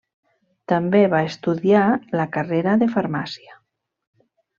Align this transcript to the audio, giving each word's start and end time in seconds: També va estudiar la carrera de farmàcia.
També 0.71 1.01
va 1.13 1.19
estudiar 1.31 1.83
la 2.21 2.25
carrera 2.37 2.73
de 2.85 2.89
farmàcia. 2.95 3.55